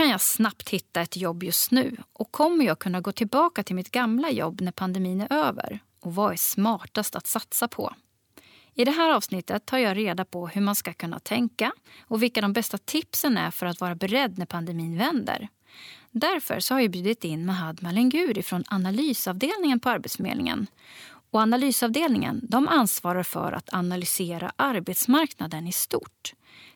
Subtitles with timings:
[0.00, 1.96] kan jag snabbt hitta ett jobb just nu?
[2.12, 5.78] Och kommer jag kunna gå tillbaka till mitt gamla jobb när pandemin är över?
[6.00, 7.94] Och vad är smartast att satsa på?
[8.74, 12.40] I det här avsnittet tar jag reda på hur man ska kunna tänka och vilka
[12.40, 15.48] de bästa tipsen är för att vara beredd när pandemin vänder.
[16.10, 20.66] Därför så har jag bjudit in Mahad Malenguri från analysavdelningen på Arbetsförmedlingen.
[21.30, 26.32] Och analysavdelningen de ansvarar för att analysera arbetsmarknaden i stort.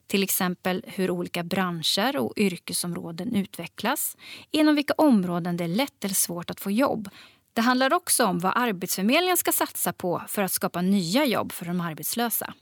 [0.07, 4.17] Till exempel hur olika branscher och yrkesområden utvecklas,
[4.51, 7.09] inom vilka områden det är lätt eller svårt att få jobb.
[7.53, 11.65] Det handlar också om vad Arbetsförmedlingen ska satsa på för att skapa nya jobb för
[11.65, 12.55] de arbetslösa.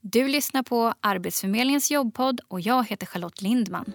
[0.00, 3.92] Du lyssnar på Arbetsförmedlingens jobbpodd och jag heter Charlotte Lindman.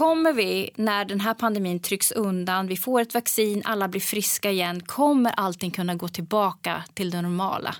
[0.00, 4.50] Kommer vi, när den här pandemin trycks undan, vi får ett vaccin, alla blir friska
[4.50, 7.76] igen, kommer allting kunna gå tillbaka till det normala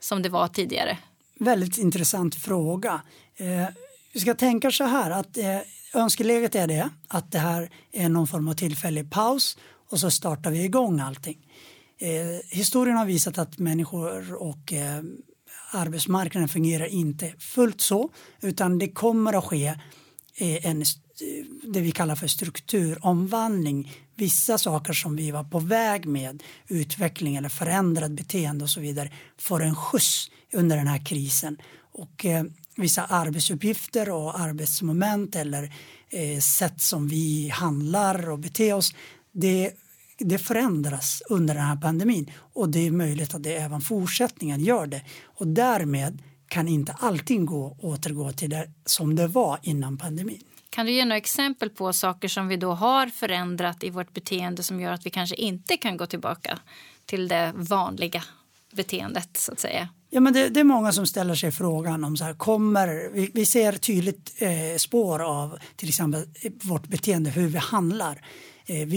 [0.00, 0.98] som det var tidigare?
[1.38, 3.02] Väldigt intressant fråga.
[3.36, 3.68] Eh,
[4.12, 5.58] vi ska tänka så här att eh,
[5.94, 9.58] önskeläget är det att det här är någon form av tillfällig paus
[9.90, 11.38] och så startar vi igång allting.
[11.98, 15.02] Eh, historien har visat att människor och eh,
[15.72, 19.74] arbetsmarknaden fungerar inte fullt så utan det kommer att ske
[20.38, 20.86] Eh, en eh,
[21.62, 23.92] det vi kallar för strukturomvandling.
[24.14, 29.12] Vissa saker som vi var på väg med, utveckling eller förändrad beteende och så vidare,
[29.38, 31.56] får en skjuts under den här krisen.
[31.92, 32.44] Och eh,
[32.76, 35.74] vissa arbetsuppgifter och arbetsmoment eller
[36.10, 38.94] eh, sätt som vi handlar och beter oss,
[39.32, 39.72] det,
[40.18, 44.86] det förändras under den här pandemin och det är möjligt att det även fortsättningen gör
[44.86, 45.02] det.
[45.24, 50.42] Och därmed kan inte allting gå återgå till det som det var innan pandemin.
[50.70, 54.62] Kan du ge några exempel på saker som vi då har förändrat i vårt beteende
[54.62, 56.58] som gör att vi kanske inte kan gå tillbaka
[57.06, 58.22] till det vanliga
[58.72, 59.88] beteendet så att säga?
[60.10, 63.30] Ja, men det, det är många som ställer sig frågan om så här, kommer, vi,
[63.34, 66.24] vi ser tydligt eh, spår av till exempel
[66.62, 68.24] vårt beteende, hur vi handlar.
[68.66, 68.94] Eh,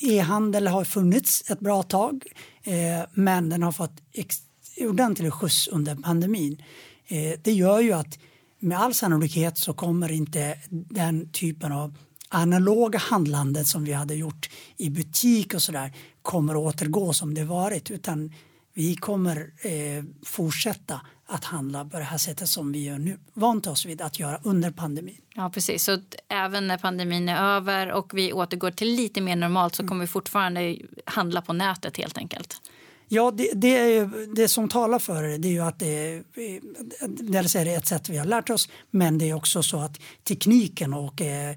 [0.00, 2.24] e-handel har funnits ett bra tag
[2.62, 4.00] eh, men den har fått
[4.86, 6.62] ordentlig skjuts under pandemin.
[7.06, 8.18] Eh, det gör ju att
[8.58, 11.96] med all sannolikhet så kommer inte den typen av
[12.28, 15.92] analoga handlandet som vi hade gjort i butik och sådär
[16.22, 18.32] kommer att återgå som det varit utan
[18.74, 23.66] vi kommer eh, fortsätta att handla på det här sättet som vi gör nu, vant
[23.66, 25.20] oss vid att göra under pandemin.
[25.34, 25.98] Ja precis, så
[26.28, 30.08] även när pandemin är över och vi återgår till lite mer normalt så kommer vi
[30.08, 32.56] fortfarande handla på nätet helt enkelt.
[33.12, 36.22] Ja, det, det, är det som talar för det, det är ju att det,
[37.04, 40.00] dels är det ett sätt vi har lärt oss men det är också så att
[40.24, 41.56] tekniken och eh,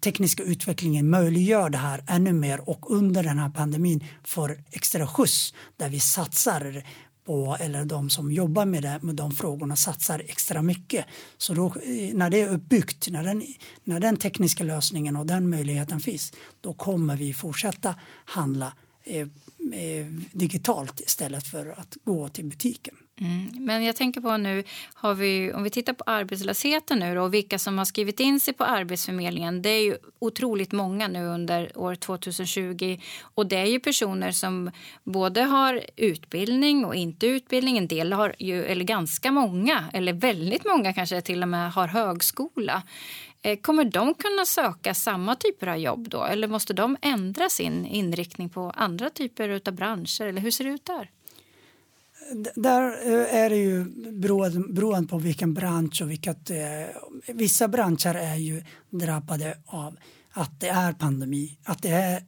[0.00, 5.54] tekniska utvecklingen möjliggör det här ännu mer och under den här pandemin får extra skjuts
[5.76, 6.82] där vi satsar
[7.26, 11.04] på, eller de som jobbar med, det, med de frågorna satsar extra mycket.
[11.38, 13.42] Så då, eh, när det är uppbyggt, när den,
[13.84, 18.72] när den tekniska lösningen och den möjligheten finns, då kommer vi fortsätta handla
[19.04, 19.26] Eh,
[19.72, 22.94] Eh, digitalt istället för att gå till butiken.
[23.20, 23.50] Mm.
[23.54, 24.64] Men jag tänker på nu,
[24.94, 28.40] har vi, om vi tittar på arbetslösheten nu då, och vilka som har skrivit in
[28.40, 29.62] sig på Arbetsförmedlingen.
[29.62, 34.70] Det är ju otroligt många nu under år 2020 och det är ju personer som
[35.04, 37.78] både har utbildning och inte utbildning.
[37.78, 41.86] En del har ju, eller ganska många, eller väldigt många kanske till och med har
[41.86, 42.82] högskola.
[43.42, 47.86] Eh, kommer de kunna söka samma typer av jobb då eller måste de ändra sin
[47.86, 51.10] inriktning på andra typer av branscher eller hur ser det ut där?
[52.54, 56.56] Där eh, är det ju beroende, på vilken bransch och vilket, eh,
[57.34, 59.96] vissa branscher är ju drabbade av
[60.32, 62.22] att det är pandemi, att, det är,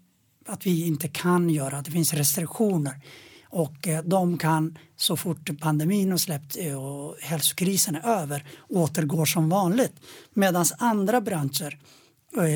[0.46, 3.00] att vi inte kan göra, att det finns restriktioner
[3.48, 9.26] och eh, de kan så fort pandemin har släppt eh, och hälsokrisen är över återgå
[9.26, 9.94] som vanligt.
[10.34, 11.78] Medan andra branscher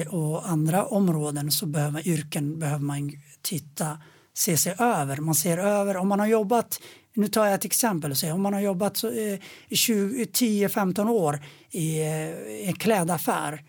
[0.08, 3.98] och andra områden så behöver yrken behöver man titta,
[4.34, 5.16] se sig över.
[5.16, 6.80] Man ser över om man har jobbat
[7.16, 8.10] nu tar jag ett exempel.
[8.10, 9.10] och säger Om man har jobbat eh,
[9.68, 11.40] i 10-15 år
[11.70, 13.62] eh, i en klädaffär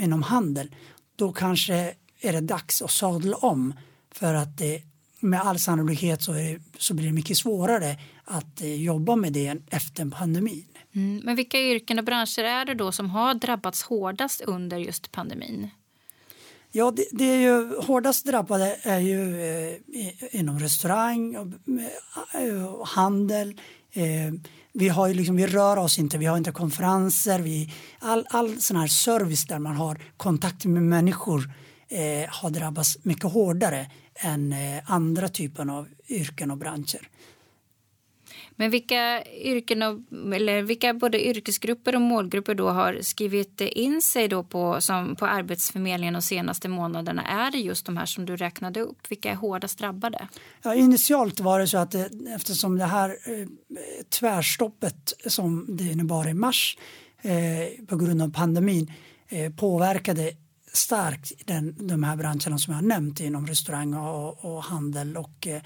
[0.00, 0.74] inom handel
[1.16, 3.74] då kanske är det dags att sadla om
[4.14, 4.82] för att det
[5.20, 9.56] med all sannolikhet så, det, så blir det mycket svårare att eh, jobba med det
[9.70, 10.66] efter pandemin.
[10.94, 15.12] Mm, men vilka yrken och branscher är det då som har drabbats hårdast under just
[15.12, 15.70] pandemin?
[16.72, 19.76] Ja, det, det är ju hårdast drabbade är ju eh,
[20.30, 21.46] inom restaurang och
[22.40, 23.60] eh, handel.
[23.92, 24.32] Eh,
[24.72, 28.60] vi, har ju liksom, vi rör oss inte, vi har inte konferenser, vi, all, all
[28.60, 31.50] sån här service där man har kontakt med människor
[31.88, 37.08] eh, har drabbats mycket hårdare än eh, andra typer av yrken och branscher.
[38.60, 40.00] Men vilka yrken och,
[40.34, 45.26] eller vilka både yrkesgrupper och målgrupper då har skrivit in sig då på, som, på
[45.26, 47.22] Arbetsförmedlingen de senaste månaderna?
[47.22, 49.10] Är det just de här som du räknade upp?
[49.10, 50.28] Vilka är hårdast drabbade?
[50.62, 53.48] Ja, initialt var det så att det, eftersom det här eh,
[54.08, 56.78] tvärstoppet som det innebar i mars
[57.22, 58.92] eh, på grund av pandemin
[59.28, 60.32] eh, påverkade
[60.72, 65.62] starkt den, de här branscherna som jag nämnt inom restaurang och, och handel och eh,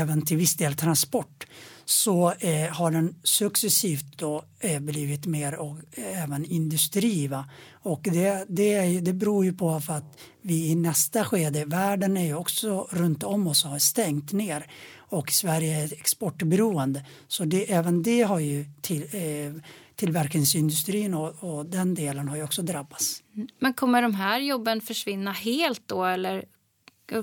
[0.00, 1.46] även till viss del transport
[1.84, 7.26] så eh, har den successivt då eh, blivit mer och eh, även industri.
[7.26, 7.44] Va?
[7.72, 12.26] Och det, det, det beror ju på för att vi i nästa skede, världen är
[12.26, 14.66] ju också runt om oss har stängt ner
[14.96, 19.62] och Sverige är exportberoende så det, även det har ju till, eh,
[19.98, 23.22] tillverkningsindustrin och, och, den delen har ju också drabbats.
[23.58, 26.44] Men kommer de här jobben försvinna helt då eller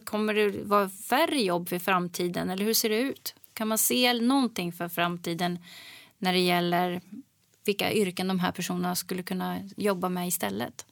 [0.04, 3.36] kommer det vara färre jobb i framtiden eller hur ser det ut?
[3.54, 5.60] Kan man se någonting för framtiden
[6.18, 7.02] när det gäller
[7.66, 10.86] vilka yrken de här personerna skulle kunna jobba med istället?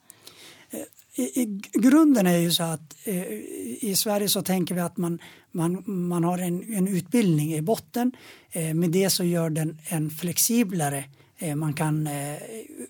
[1.14, 3.32] I, i grunden är ju så att eh,
[3.80, 5.18] i Sverige så tänker vi att man,
[5.50, 8.12] man, man har en, en utbildning i botten.
[8.50, 11.04] Eh, med det så gör den en flexiblare.
[11.38, 12.36] Eh, man kan eh,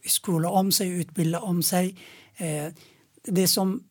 [0.07, 1.97] skola om sig, utbilda om sig.
[2.37, 2.73] Eh,
[3.27, 3.85] det som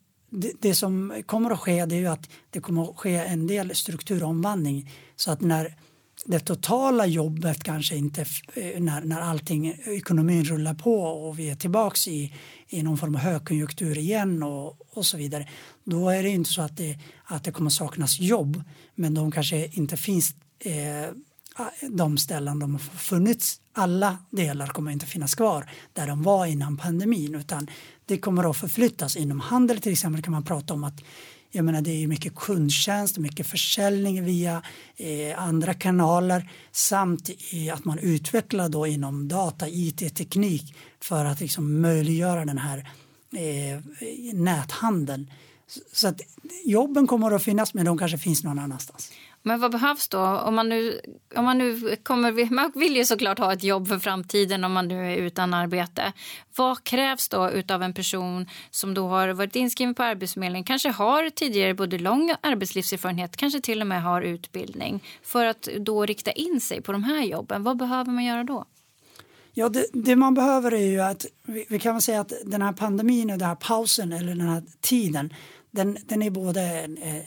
[0.60, 3.76] det, som kommer att ske det är ju att det kommer att ske en del
[3.76, 5.76] strukturomvandling så att när
[6.26, 12.08] det totala jobbet kanske inte när, när allting, ekonomin rullar på och vi är tillbaks
[12.08, 12.34] i,
[12.68, 15.50] i någon form av högkonjunktur igen och, och så vidare.
[15.84, 18.64] Då är det inte så att det, att det kommer saknas jobb
[18.96, 21.10] men de kanske inte finns eh,
[21.90, 23.60] de ställen de har funnits.
[23.74, 27.68] Alla delar kommer inte finnas kvar där de var innan pandemin utan
[28.06, 29.16] det kommer att förflyttas.
[29.16, 31.04] Inom handel till exempel kan man prata om att
[31.56, 34.62] jag menar, det är mycket kundtjänst, mycket försäljning via
[34.98, 37.30] eh, andra kanaler samt
[37.74, 42.78] att man utvecklar då inom data, IT, teknik för att liksom möjliggöra den här
[43.32, 43.80] eh,
[44.34, 45.32] näthandeln.
[45.94, 46.22] Så att
[46.66, 49.12] jobben kommer att finnas men de kanske finns någon annanstans.
[49.46, 50.20] Men vad behövs då?
[50.20, 51.00] Om man nu,
[51.36, 54.88] om man nu kommer, man vill ju såklart ha ett jobb för framtiden om man
[54.88, 56.14] nu är utan arbete.
[56.56, 61.30] Vad krävs då av en person som då har varit inskriven på Arbetsförmedlingen, kanske har
[61.30, 66.62] tidigare både lång arbetslivserfarenhet, kanske till och med har utbildning, för att då rikta in
[66.62, 67.64] sig på de här jobben?
[67.64, 68.66] Vad behöver man göra då?
[69.54, 72.62] Ja, det, det, man behöver är ju att vi, vi kan väl säga att den
[72.62, 75.34] här pandemin och den här pausen eller den här tiden,
[75.72, 77.24] den, den är både en, en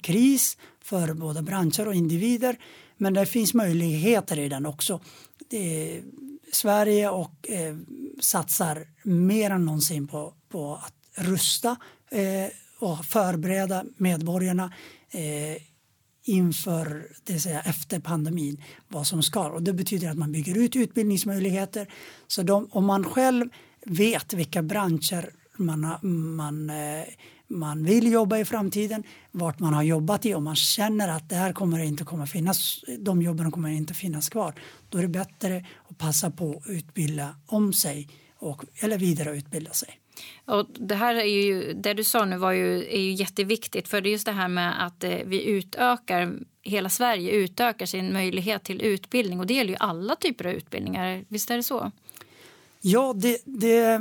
[0.00, 2.56] kris för både branscher och individer.
[2.96, 5.00] Men det finns möjligheter i den också.
[5.50, 6.02] Det,
[6.52, 7.76] Sverige och, eh,
[8.20, 11.76] satsar mer än någonsin på, på att rusta
[12.10, 14.72] eh, och förbereda medborgarna
[15.10, 15.62] eh,
[16.24, 19.48] inför, det säga efter pandemin, vad som ska.
[19.48, 21.88] Och det betyder att man bygger ut utbildningsmöjligheter.
[22.26, 23.48] Så de, om man själv
[23.84, 25.98] vet vilka branscher man,
[26.36, 27.04] man eh,
[27.48, 31.34] man vill jobba i framtiden, vart man har jobbat i och man känner att det
[31.34, 34.54] här kommer inte komma finnas, de jobben kommer inte finnas kvar.
[34.88, 38.08] Då är det bättre att passa på att utbilda om sig
[38.38, 40.00] och, eller vidareutbilda sig.
[40.44, 44.00] Och det här är ju, det du sa nu var ju, är ju jätteviktigt för
[44.00, 48.64] det är just det här med att eh, vi utökar hela Sverige utökar sin möjlighet
[48.64, 51.24] till utbildning och det gäller ju alla typer av utbildningar.
[51.28, 51.92] Visst är det så?
[52.88, 53.98] Ja, det, det,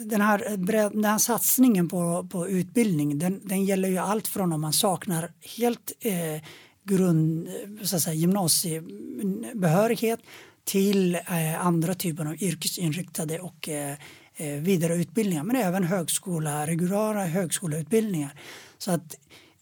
[0.00, 0.56] den, här,
[0.90, 5.32] den här satsningen på, på utbildning den, den gäller ju allt från om man saknar
[5.58, 6.42] helt eh,
[6.84, 7.48] grund,
[7.82, 10.20] så att säga, gymnasiebehörighet
[10.64, 13.94] till eh, andra typer av yrkesinriktade och eh,
[14.36, 18.34] eh vidareutbildningar men även högskola, reguljära högskoleutbildningar.
[18.78, 19.16] Så att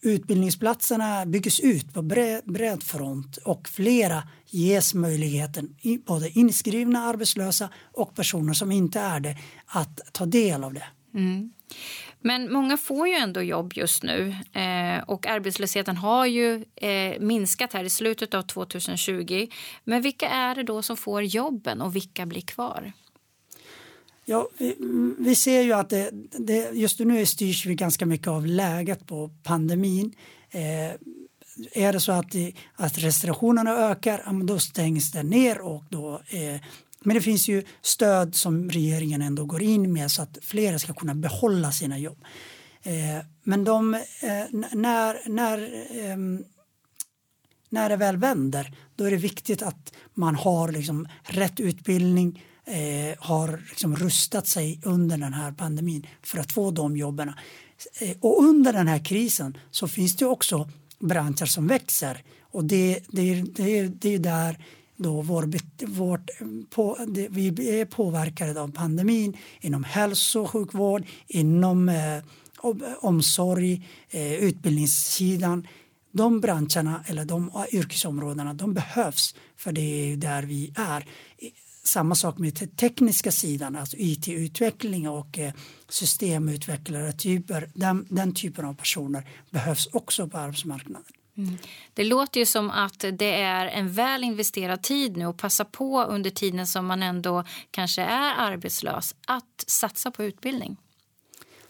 [0.04, 2.02] utbildningsplatserna byggs ut på
[2.44, 9.37] bred, front och flera ges möjligheten, både inskrivna arbetslösa och personer som inte är det,
[9.66, 10.87] att ta del av det.
[11.14, 11.52] Mm.
[12.20, 17.73] Men många får ju ändå jobb just nu eh, och arbetslösheten har ju eh, minskat
[17.73, 19.46] här i slutet av 2020.
[19.84, 22.92] Men vilka är det då som får jobben och vilka blir kvar?
[24.24, 24.76] Ja, vi,
[25.18, 29.30] vi ser ju att det, det, just nu styrs vi ganska mycket av läget på
[29.42, 30.14] pandemin.
[30.50, 30.92] Eh,
[31.72, 32.34] är det så att,
[32.74, 35.60] att restriktionerna ökar, då stängs det ner.
[35.60, 36.60] Och då, eh,
[37.00, 40.94] men det finns ju stöd som regeringen ändå går in med så att fler ska
[40.94, 42.24] kunna behålla sina jobb.
[42.82, 44.00] Eh, men de, eh,
[44.72, 45.58] när, när,
[46.04, 46.16] eh,
[47.68, 53.16] när det väl vänder, då är det viktigt att man har liksom rätt utbildning, eh,
[53.18, 57.33] har liksom rustat sig under den här pandemin för att få de jobben.
[58.00, 60.68] eh, och under den här krisen så finns det också
[60.99, 64.64] branscher som växer och det, det, det, det är där
[64.97, 65.50] då vår,
[65.87, 66.30] vårt,
[66.71, 72.23] på, det, vi är påverkade av pandemin inom hälso och sjukvård, inom eh,
[73.00, 75.66] omsorg, eh, utbildningssidan.
[76.12, 81.09] De branscherna eller de eh, yrkesområdena de behövs för det är där vi är.
[81.84, 85.52] Samma sak med tekniska sidan, alltså IT-utveckling och eh,
[85.88, 91.04] systemutvecklare, typer, den, den typen av personer behövs också på arbetsmarknaden.
[91.36, 91.58] Mm.
[91.94, 96.04] Det låter ju som att det är en väl investerad tid nu och passa på
[96.04, 100.76] under tiden som man ändå kanske är arbetslös att satsa på utbildning.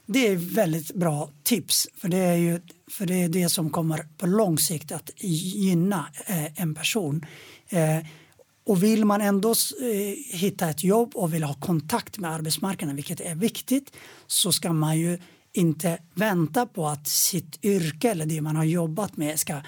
[0.06, 4.06] Det är väldigt bra tips för det är ju för det är det som kommer
[4.18, 7.26] på lång sikt att gynna eh, en person.
[7.68, 7.99] Eh,
[8.66, 13.21] och vill man ändå eh, hitta ett jobb och vill ha kontakt med arbetsmarknaden, vilket
[13.21, 15.18] är viktigt, så ska man ju
[15.52, 19.61] inte vänta på att sitt yrke eller det man har jobbat med ska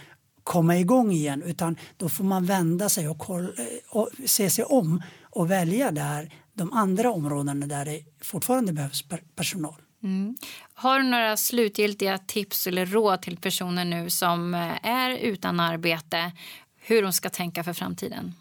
[0.44, 4.64] komma igång igen utan då får man vända sig och, kolla, eh, och se sig
[4.64, 9.04] om och välja där de andra områdena där det fortfarande behövs
[9.36, 9.82] personal.
[10.02, 10.36] Mm.
[10.74, 16.32] Har du några slutgiltiga tips eller råd till personer nu som eh, är utan arbete
[16.80, 18.34] hur de ska tänka för framtiden?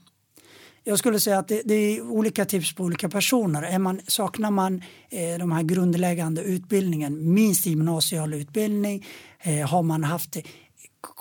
[0.87, 3.63] Jag skulle säga att det, det, är olika tips på olika personer.
[3.63, 9.05] Är man, saknar man eh, de här grundläggande utbildningen, minst gymnasial utbildning,
[9.41, 10.37] eh, har man haft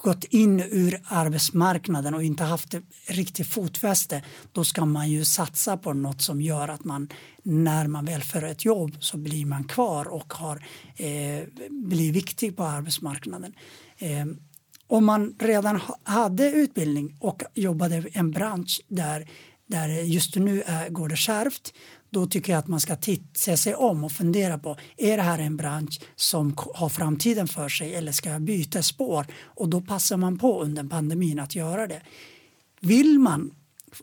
[0.03, 2.75] gått in ur arbetsmarknaden och inte haft
[3.09, 7.09] riktigt fotfäste då ska man ju satsa på något som gör att man
[7.43, 10.57] när man väl får ett jobb så blir man kvar och har,
[10.97, 13.55] eh, blir viktig på arbetsmarknaden.
[13.99, 14.27] Eh,
[14.87, 19.29] om man redan hade utbildning och jobbade i en bransch där
[19.67, 21.73] där just nu är, går det kärvt
[22.11, 22.97] då tycker jag att man ska
[23.35, 27.69] se sig om och fundera på är det här en bransch som har framtiden för
[27.69, 31.87] sig eller ska jag byta spår och då passar man på under pandemin att göra
[31.87, 32.03] det.
[32.81, 33.51] Vill man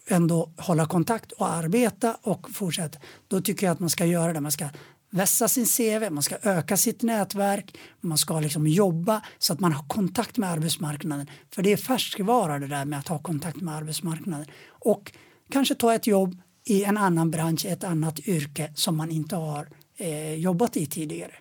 [0.08, 4.42] ändå hålla kontakt och arbeta och fortsätta då tycker jag att man ska göra det.
[4.42, 4.70] Man ska
[5.10, 9.74] vässa sin CV, man ska öka sitt nätverk, man ska liksom jobba så att man
[9.74, 11.30] har kontakt med arbetsmarknaden.
[11.52, 14.46] För det är färskvara det där med att ha kontakt med arbetsmarknaden.
[14.68, 15.12] Och
[15.52, 19.68] kanske ta ett jobb i en annan bransch, ett annat yrke som man inte har
[19.98, 21.34] eh, jobbat i tidigare.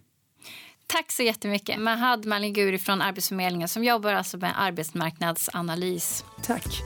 [0.87, 1.81] Tack så jättemycket.
[1.81, 6.25] Mahad Malinguri från Arbetsförmedlingen som jobbar alltså med arbetsmarknadsanalys.
[6.43, 6.83] Tack.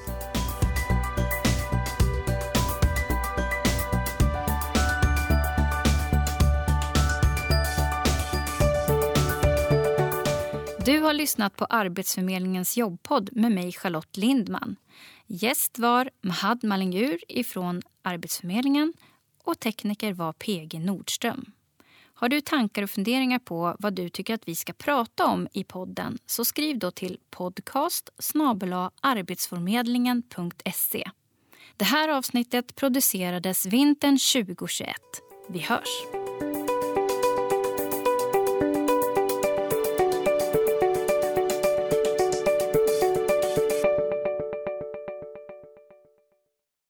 [10.84, 14.76] Du har lyssnat på Arbetsförmedlingens jobbpodd med mig Charlotte Lindman.
[15.26, 18.92] Gäst var Mahad Malingur från Arbetsförmedlingen
[19.44, 21.52] och tekniker var PG Nordström.
[22.14, 25.64] Har du tankar och funderingar på vad du tycker att vi ska prata om i
[25.64, 28.10] podden så skriv då till podcast
[29.00, 31.10] arbetsförmedlingen.se.
[31.76, 34.96] Det här avsnittet producerades vintern 2021.
[35.48, 36.23] Vi hörs!